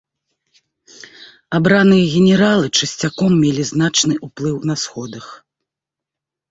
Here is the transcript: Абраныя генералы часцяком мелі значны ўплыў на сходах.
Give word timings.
Абраныя 1.59 2.03
генералы 2.13 2.67
часцяком 2.77 3.31
мелі 3.43 3.63
значны 3.75 4.13
ўплыў 4.27 4.57
на 4.73 4.79
сходах. 4.87 5.25